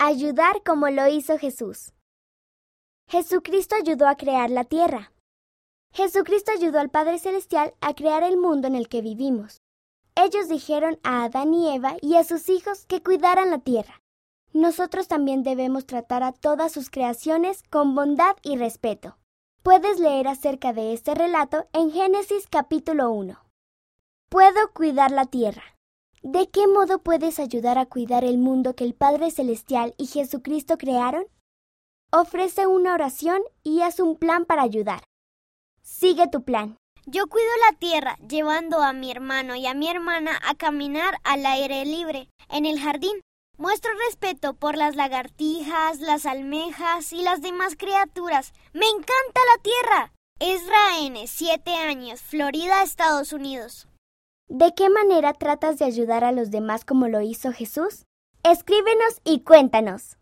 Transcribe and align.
Ayudar 0.00 0.62
como 0.62 0.88
lo 0.90 1.08
hizo 1.08 1.38
Jesús. 1.38 1.92
Jesucristo 3.08 3.74
ayudó 3.74 4.06
a 4.06 4.16
crear 4.16 4.48
la 4.48 4.62
tierra. 4.62 5.10
Jesucristo 5.92 6.52
ayudó 6.52 6.78
al 6.78 6.88
Padre 6.88 7.18
Celestial 7.18 7.74
a 7.80 7.94
crear 7.94 8.22
el 8.22 8.36
mundo 8.36 8.68
en 8.68 8.76
el 8.76 8.88
que 8.88 9.02
vivimos. 9.02 9.60
Ellos 10.14 10.48
dijeron 10.48 11.00
a 11.02 11.24
Adán 11.24 11.52
y 11.52 11.74
Eva 11.74 11.96
y 12.00 12.14
a 12.14 12.22
sus 12.22 12.48
hijos 12.48 12.86
que 12.86 13.02
cuidaran 13.02 13.50
la 13.50 13.58
tierra. 13.58 14.00
Nosotros 14.52 15.08
también 15.08 15.42
debemos 15.42 15.84
tratar 15.84 16.22
a 16.22 16.30
todas 16.30 16.70
sus 16.70 16.90
creaciones 16.90 17.64
con 17.68 17.96
bondad 17.96 18.36
y 18.42 18.56
respeto. 18.56 19.18
Puedes 19.64 19.98
leer 19.98 20.28
acerca 20.28 20.72
de 20.72 20.92
este 20.92 21.16
relato 21.16 21.66
en 21.72 21.90
Génesis 21.90 22.46
capítulo 22.48 23.10
1. 23.10 23.36
Puedo 24.28 24.72
cuidar 24.72 25.10
la 25.10 25.26
tierra. 25.26 25.77
¿De 26.22 26.48
qué 26.48 26.66
modo 26.66 26.98
puedes 26.98 27.38
ayudar 27.38 27.78
a 27.78 27.86
cuidar 27.86 28.24
el 28.24 28.38
mundo 28.38 28.74
que 28.74 28.82
el 28.82 28.94
Padre 28.94 29.30
Celestial 29.30 29.94
y 29.98 30.06
Jesucristo 30.06 30.76
crearon? 30.76 31.26
Ofrece 32.10 32.66
una 32.66 32.94
oración 32.94 33.40
y 33.62 33.82
haz 33.82 34.00
un 34.00 34.16
plan 34.16 34.44
para 34.44 34.62
ayudar. 34.62 35.04
Sigue 35.80 36.26
tu 36.26 36.42
plan. 36.42 36.76
Yo 37.06 37.28
cuido 37.28 37.48
la 37.70 37.78
tierra 37.78 38.16
llevando 38.28 38.82
a 38.82 38.92
mi 38.92 39.12
hermano 39.12 39.54
y 39.54 39.66
a 39.66 39.74
mi 39.74 39.88
hermana 39.88 40.32
a 40.44 40.56
caminar 40.56 41.18
al 41.22 41.46
aire 41.46 41.84
libre, 41.84 42.28
en 42.50 42.66
el 42.66 42.80
jardín. 42.80 43.20
Muestro 43.56 43.92
respeto 44.06 44.54
por 44.54 44.76
las 44.76 44.96
lagartijas, 44.96 46.00
las 46.00 46.26
almejas 46.26 47.12
y 47.12 47.22
las 47.22 47.42
demás 47.42 47.76
criaturas. 47.76 48.52
¡Me 48.72 48.86
encanta 48.86 49.40
la 49.54 49.62
tierra! 49.62 50.12
Ezra 50.40 50.98
N., 51.00 51.26
7 51.26 51.74
años, 51.74 52.20
Florida, 52.22 52.82
Estados 52.82 53.32
Unidos. 53.32 53.88
¿De 54.50 54.72
qué 54.74 54.88
manera 54.88 55.34
tratas 55.34 55.78
de 55.78 55.84
ayudar 55.84 56.24
a 56.24 56.32
los 56.32 56.50
demás 56.50 56.86
como 56.86 57.06
lo 57.06 57.20
hizo 57.20 57.52
Jesús? 57.52 58.06
Escríbenos 58.42 59.20
y 59.22 59.40
cuéntanos. 59.40 60.18